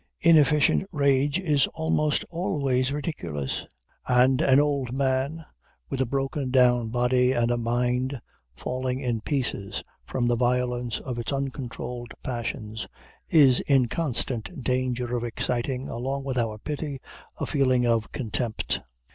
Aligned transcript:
Inefficient 0.21 0.83
rage 0.91 1.37
is 1.39 1.67
almost 1.75 2.25
always 2.31 2.91
ridiculous; 2.91 3.67
and 4.07 4.41
an 4.41 4.59
old 4.59 4.91
man, 4.91 5.45
with 5.91 6.01
a 6.01 6.07
broken 6.07 6.49
down 6.49 6.89
body 6.89 7.33
and 7.33 7.51
a 7.51 7.57
mind 7.59 8.19
falling 8.55 8.99
in 8.99 9.21
pieces 9.21 9.83
from 10.03 10.27
the 10.27 10.35
violence 10.35 10.99
of 11.01 11.19
its 11.19 11.31
uncontrolled 11.31 12.13
passions, 12.23 12.87
is 13.29 13.59
in 13.59 13.89
constant 13.89 14.63
danger 14.63 15.15
of 15.15 15.23
exciting, 15.23 15.87
along 15.87 16.23
with 16.23 16.35
our 16.39 16.57
pity, 16.57 16.99
a 17.37 17.45
feeling 17.45 17.85
of 17.85 18.11
contempt. 18.11 18.81